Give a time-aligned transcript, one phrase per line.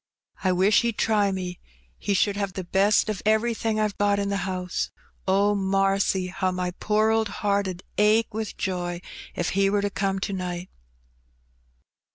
[0.43, 1.59] I wish he'd try me,
[1.99, 4.89] he should have the best of everything I've got in the house.
[5.27, 6.25] Oh, marcy!
[6.29, 9.01] how my poor old heart 'ud ache with joy
[9.35, 10.69] if he were to come to night.'